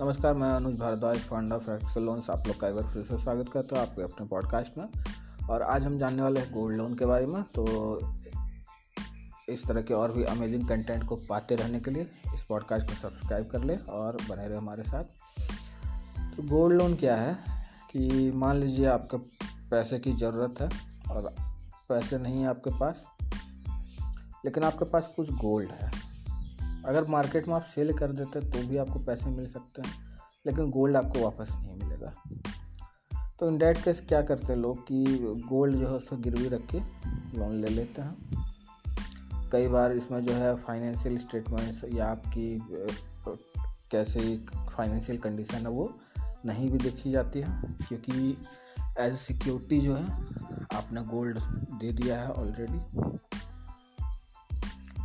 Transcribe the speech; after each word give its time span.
नमस्कार, 0.00 0.34
मैं 0.34 0.48
Anuj 0.48 0.74
Bhardwaj 0.76 1.18
fund 1.18 1.52
of 1.52 1.70
Excel 1.70 2.02
loans 2.02 2.30
आप 2.30 2.46
लोग 2.46 2.60
का 2.60 2.68
एक 2.68 2.74
बार 2.74 2.84
फिर 2.84 3.02
से 3.02 3.22
स्वागत 3.22 3.48
करता 3.48 3.80
हूँ 3.80 3.88
आपके 3.88 4.02
अपने 4.02 4.26
पॉडकास्ट 4.26 4.78
में। 4.78 4.88
और 5.50 5.62
आज 5.62 5.84
हम 5.86 5.98
जानने 5.98 6.22
वाले 6.22 6.40
हैं 6.40 6.52
गोल्ड 6.52 6.76
लोन 6.76 6.94
के 6.94 7.06
बारे 7.06 7.26
में 7.26 7.42
तो 7.42 7.64
इस 9.48 9.66
तरह 9.66 9.82
के 9.82 9.94
और 9.94 10.12
भी 10.12 10.24
अमेजिंग 10.24 10.68
कंटेंट 10.68 11.04
को 11.04 11.16
पाते 11.16 11.54
रहने 11.54 11.80
के 11.80 11.90
लिए 11.90 12.10
इस 12.34 12.42
पॉडकास्ट 12.42 12.86
को 12.86 12.94
सब्सक्राइब 12.94 13.46
कर 13.46 13.64
ले 13.64 13.76
और 13.76 14.16
बने 14.30 14.48
रहे 14.48 14.58
हमारे 14.58 14.82
साथ। 14.82 15.04
तो 16.36 16.42
गोल्ड 16.42 16.78
लोन 16.78 16.94
क्या 16.94 17.16
है? 17.16 17.38
कि 17.90 18.32
मान 18.34 18.56
लीजिए 18.56 18.86
आपके 18.86 19.16
पैसे 19.70 19.98
की 19.98 20.12
ज़रूरत 20.12 20.60
है 20.60 20.68
और 21.10 21.34
पैसे 21.88 22.18
नहीं 22.18 22.42
है 22.42 22.48
आपके 22.48 22.70
पास, 22.70 23.02
लेकिन 24.44 24.64
आपके 24.64 24.84
पास 24.84 25.10
कुछ 25.16 25.30
गोल्ड 25.30 25.70
है। 25.70 26.05
अगर 26.86 27.06
मार्केट 27.08 27.48
में 27.48 27.54
आप 27.54 27.64
सेल 27.74 27.92
कर 27.98 28.12
देते 28.12 28.40
तो 28.42 28.66
भी 28.68 28.76
आपको 28.76 28.98
पैसे 28.98 29.30
मिल 29.30 29.46
सकते 29.48 29.82
हैं, 29.82 29.94
लेकिन 30.46 30.70
गोल्ड 30.70 30.96
आपको 30.96 31.20
वापस 31.20 31.48
नहीं 31.52 31.76
मिलेगा। 31.76 32.12
तो 33.40 33.48
इन 33.48 33.58
डेट 33.58 33.82
केस 33.84 34.00
क्या 34.08 34.20
करते 34.22 34.46
हैं 34.46 34.56
लोग 34.56 34.82
कि 34.82 35.04
गोल्ड 35.48 35.76
जो 35.76 35.86
है 35.88 35.94
उसको 35.94 36.16
गिरवी 36.16 36.48
रख 36.48 36.66
के 36.66 36.80
लोन 37.38 37.60
ले 37.60 37.68
लेते 37.68 38.02
हैं। 38.02 39.48
कई 39.52 39.68
बार 39.68 39.92
इसमें 39.92 40.24
जो 40.26 40.32
है 40.32 40.54
फाइनेंशियल 40.56 41.18
स्टेटमेंट्स 41.18 41.82
या 41.94 42.06
आपकी 42.06 42.58
कैसे 43.90 44.20
फाइनेंशियल 44.68 45.18
कंडीशन 45.18 45.54
है 45.56 45.70
वो 45.70 45.92
नहीं 46.46 46.70
भी 46.70 46.78
देखी 46.78 47.10
जाती 47.10 47.40
है, 47.40 47.60
क्योंकि 47.88 48.36
एज 49.00 49.16
सिक्योरिटी 49.18 49.80
जो 49.80 49.94
है 49.94 50.04
आपने 50.74 51.02
गोल्ड 51.04 51.38
दे 51.80 51.92
दिया 51.92 52.20
है 52.20 52.32
ऑलरेडी 52.32 52.78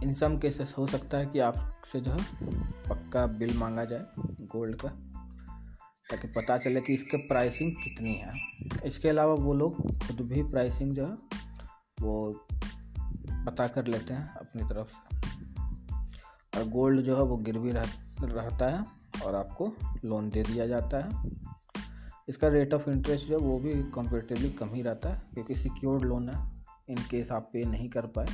इन 0.03 0.13
सम 0.13 0.37
केसेस 0.37 0.75
हो 0.77 0.87
सकता 0.87 1.17
है 1.17 1.25
कि 1.25 1.39
आपसे 1.39 2.01
जो 2.01 2.11
है 2.11 2.23
पक्का 2.89 3.27
बिल 3.27 3.57
मांगा 3.57 3.85
जाए 3.85 4.05
गोल्ड 4.41 4.75
का 4.75 4.89
ताकि 6.09 6.27
पता 6.27 6.57
चले 6.57 6.81
कि 6.81 6.93
इसके 6.93 7.17
प्राइसिंग 7.17 7.71
कितनी 7.71 8.13
है। 8.13 8.33
इसके 8.85 9.09
अलावा 9.09 9.33
वो 9.33 9.53
लोग 9.53 9.77
खुद 9.77 10.21
भी 10.21 10.43
प्राइसिंग 10.43 10.95
जो 10.95 11.07
है 11.07 11.13
वो 12.01 12.45
पता 13.45 13.67
कर 13.67 13.87
लेते 13.87 14.13
हैं 14.13 14.33
अपनी 14.33 14.63
तरफ़ 14.63 14.87
से। 14.87 15.17
और 16.59 16.67
गोल्ड 16.67 17.01
जो 17.01 17.17
है 17.17 17.23
वो 17.23 17.37
गिरवी 17.37 17.71
रह, 17.71 17.83
रहता 18.23 18.69
है 18.69 18.85
और 19.25 19.35
आपको 19.35 19.73
लोन 20.05 20.29
दे 20.29 20.43
दिया 20.43 20.67
जाता 20.67 20.97
है। 20.97 21.29
इसका 22.29 22.47
रेट 22.47 22.73
ऑफ़ 22.73 22.89
इंटरेस्ट 22.89 23.27
जो 23.27 23.39
है 23.39 23.45
वो 23.45 23.59
भी 23.59 23.73
कंपेरेटिवली 23.73 24.49
कम 24.49 24.69
ही 24.73 24.81
रहता 24.81 25.09
है 25.09 25.21
क्योंकि 25.33 25.55
सिक्योर्ड 25.55 26.03
लोन 26.03 26.29
है। 26.29 26.65
इन 26.89 26.97
केस 27.11 27.31
आप 27.31 27.49
पे 27.53 27.65
नहीं 27.65 27.89
कर 27.89 28.05
पाए 28.05 28.27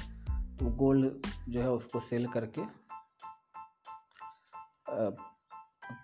तो 0.60 0.66
गोल्ड 0.66 1.28
जो 1.50 1.62
है 1.62 1.72
उसको 1.72 2.00
सेल 2.00 2.28
करके 2.28 2.62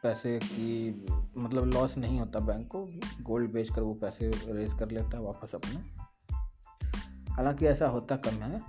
पैसे 0.03 0.39
की 0.43 1.05
मतलब 1.37 1.65
लॉस 1.65 1.97
नहीं 1.97 2.19
होता 2.19 2.39
बैंक 2.39 2.67
को 2.67 2.87
गोल्ड 3.21 3.51
बेच 3.51 3.69
कर 3.69 3.81
वो 3.81 3.93
पैसे 3.93 4.31
रेज 4.45 4.73
कर 4.73 4.91
लेता 4.91 5.17
है 5.17 5.23
वापस 5.23 5.55
अपने। 5.55 5.75
हालाँकि 7.33 7.65
ऐसा 7.65 7.87
होता 7.87 8.15
कम 8.15 8.43
है, 8.43 8.61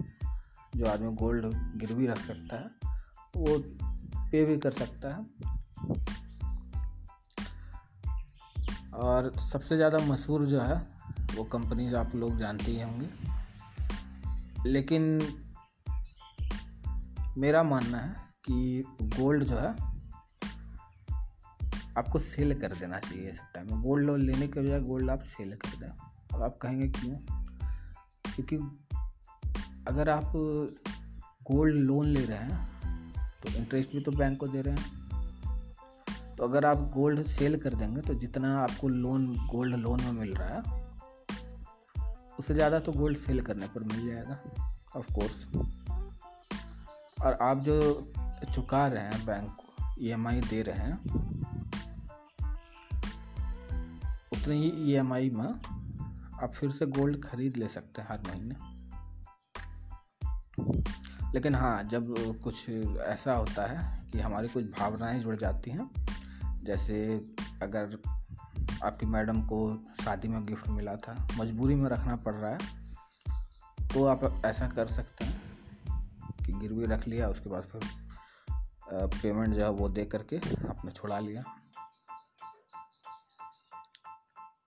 जो 0.77 0.87
आदमी 0.87 1.13
गोल्ड 1.13 1.47
गिरवी 1.77 2.07
रख 2.07 2.19
सकता 2.19 2.57
है, 2.57 2.71
वो 3.37 3.59
पे 4.33 4.45
भी 4.45 4.57
कर 4.59 4.71
सकता 4.71 5.15
है। 5.15 5.27
और 8.95 9.33
सबसे 9.37 9.77
ज़्यादा 9.77 9.99
मशहूर 9.99 10.47
जो 10.47 10.61
है, 10.61 10.87
वो 11.35 11.45
कंपनी 11.45 11.95
आप 11.95 12.15
लोग 12.15 12.37
जानते 12.37 12.65
ही 12.65 12.81
होंगे। 12.81 13.09
लेकिन 14.71 15.21
मेरा 17.37 17.63
मानना 17.63 17.99
है 17.99 18.15
कि 18.45 18.85
गोल्ड 19.03 19.45
जो 19.45 19.57
है, 19.57 19.71
आपको 21.99 22.19
सेल 22.19 22.55
कर 22.61 22.75
देना 22.75 22.99
चाहिए 22.99 23.31
इस 23.31 23.41
टाइम 23.55 23.67
में। 23.71 23.83
गोल्ड 23.83 24.07
लोन 24.07 24.21
लेने 24.21 24.47
के 24.49 24.61
बजाय 24.61 24.81
गोल्ड 24.81 25.11
आप 25.11 25.23
सेल 25.29 25.55
कर 25.57 25.77
दें। 25.79 25.89
अब 25.89 26.43
आप 26.43 26.59
कहेंगे 26.63 26.89
क्यों? 26.91 27.17
क्योंकि 28.27 28.57
अगर 29.89 30.11
आप 30.11 30.33
गोल्ड 31.45 31.75
लोन 31.77 32.07
ले 32.07 32.25
रहे 32.25 32.39
हैं 32.41 33.13
तो 33.43 33.53
इंटरेस्ट 33.53 33.93
भी 33.93 34.01
तो 34.01 34.13
बैंक 34.13 34.39
को 34.41 34.49
दे 34.49 34.63
रहे 34.63 34.75
हैं। 34.75 36.37
तो 36.37 36.45
अगर 36.45 36.67
आप 36.67 36.79
गोल्ड 36.95 37.23
सेल 37.29 37.57
कर 37.61 37.75
देंगे 37.75 38.01
तो 38.01 38.15
जितना 38.15 38.57
आपको 38.59 38.89
लोन 38.89 39.27
गोल्ड 39.49 39.77
लोन 39.77 40.03
में 40.03 40.13
मिल 40.13 40.35
रहा 40.35 40.49
है, 40.49 40.63
उससे 42.39 42.55
ज़्यादा 42.55 42.79
तो 42.79 42.93
गोल्ड 42.93 43.19
सेल 43.19 43.41
करने 43.41 43.67
पर 43.67 43.85
मिल 43.85 44.07
जाएगा 44.07 44.39
ऑफ़ 44.97 45.13
कोर्स 45.13 45.94
और 47.25 47.33
आप 47.33 47.59
जो 47.59 48.13
चुका 48.55 48.87
रहे 48.87 49.05
हैं 49.05 49.27
बैंक 49.27 49.57
को 49.61 49.95
ई 50.01 50.41
दे 50.41 50.63
रहे 50.63 50.79
हैं, 50.79 50.99
उतनी 54.33 54.57
ही 54.57 54.93
ईएमआई 54.93 55.31
में 55.31 55.49
आप 56.43 56.53
फिर 56.55 56.71
से 56.71 56.87
गोल्ड 56.87 57.25
खरीद 57.25 57.57
ले 57.57 57.69
सकते 57.69 58.03
हैं 58.03 58.09
हर 58.09 58.21
महीने। 58.29 58.55
लेकिन 61.35 61.55
हाँ 61.55 61.85
जब 61.85 62.15
कुछ 62.43 62.69
ऐसा 63.01 63.35
होता 63.35 63.67
है 63.67 64.11
कि 64.11 64.21
हमारी 64.21 64.49
कुछ 64.49 64.79
भावनाएँ 64.79 65.21
जुड़ 65.21 65.37
जाती 65.37 65.71
हैं, 65.71 65.91
जैसे 66.65 67.25
अगर 67.63 67.99
आपकी 68.85 69.07
मैडम 69.07 69.43
को 69.43 69.85
शादी 70.05 70.29
में 70.29 70.47
गिफ्ट 70.47 70.69
मिला 70.69 70.97
था, 70.97 71.29
मजबूरी 71.39 71.75
में 71.75 71.91
रखना 71.91 72.17
पड़ 72.17 72.35
रहा 72.35 72.51
है 72.51 72.59
तो 73.89 74.07
आप 74.07 74.43
ऐसा 74.45 74.69
कर 74.69 74.87
सकते 74.87 75.25
हैं। 75.25 75.44
गिरवी 76.65 76.87
रख 76.87 77.07
लिया, 77.09 77.29
उसके 77.29 77.51
बाद 77.51 77.69
फिर 77.73 77.81
पेमेंट 79.15 79.55
जो 79.55 79.63
है 79.63 79.71
वो 79.73 79.89
दे 79.91 80.05
करके 80.07 80.37
आपने 80.69 80.91
छुड़ा 80.93 81.19
लिया। 81.21 81.45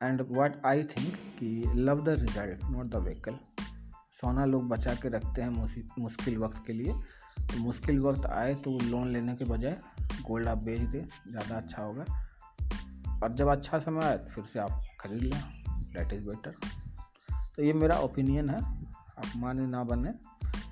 एंड 0.03 0.21
वाट 0.31 0.65
आई 0.65 0.83
थिंक 0.85 1.13
कि 1.39 1.47
love 1.75 2.03
the 2.03 2.09
result 2.21 2.63
not 2.65 2.85
the 2.85 2.95
vehicle 3.03 3.37
सोना 4.19 4.45
लोग 4.45 4.67
बचा 4.69 4.93
के 4.95 5.09
रखते 5.09 5.41
हैं 5.41 5.49
मुश्किल 5.99 6.37
वक्त 6.37 6.63
के 6.67 6.73
लिए। 6.73 6.93
तो 7.39 7.57
मुश्किल 7.59 7.99
वक्त 7.99 8.25
आए 8.27 8.53
तो 8.63 8.77
लोन 8.81 9.11
लेने 9.13 9.35
के 9.35 9.45
बजाय 9.45 9.77
गोल्ड 10.21 10.47
आप 10.47 10.57
बेच 10.63 10.81
दें, 10.81 11.07
ज़्यादा 11.31 11.55
अच्छा 11.57 11.81
होगा। 11.81 12.05
और 13.23 13.33
जब 13.33 13.47
अच्छा 13.47 13.79
समय 13.79 14.05
आए 14.05 14.17
तो 14.17 14.29
फिर 14.31 14.43
से 14.43 14.59
आप 14.59 14.81
खरीद 14.99 15.23
लें। 15.23 15.41
डेट 15.93 16.13
इज़ 16.13 16.27
बेटर 16.27 16.55
तो 17.55 17.63
ये 17.63 17.73
मेरा 17.73 17.99
ओपिनियन 17.99 18.49
है। 18.49 18.57
आप 18.57 19.31
माने 19.37 19.65
ना 19.67 19.83
बने। 19.83 20.09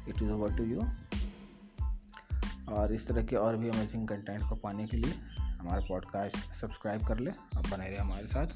It 0.09 0.21
is 0.21 0.29
over 0.29 0.55
to 0.55 0.63
you 0.63 0.81
और 2.73 2.93
इस 2.93 3.07
तरह 3.07 3.23
के 3.23 3.35
और 3.35 3.57
भी 3.57 3.69
अमेजिंग 3.69 4.07
कंटेंट 4.07 4.49
को 4.49 4.55
पाने 4.55 4.88
के 4.88 4.97
लिए 4.97 5.13
हमारा 5.39 5.81
पॉडकास्ट 5.89 6.38
सब्सक्राइब 6.38 7.01
कर 7.01 7.19
ले 7.19 7.31
और 7.31 7.69
बने 7.71 7.89
रहे 7.89 7.97
हमारे 7.97 8.27
साथ। 8.27 8.47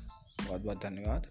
बहुत 0.48 0.62
बहुत 0.62 0.78
धन्यवाद। 0.78 1.28